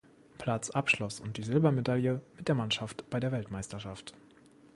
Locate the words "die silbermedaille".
1.37-2.21